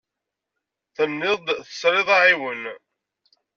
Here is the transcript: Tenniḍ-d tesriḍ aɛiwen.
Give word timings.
Tenniḍ-d 0.95 1.47
tesriḍ 1.65 2.09
aɛiwen. 2.17 2.61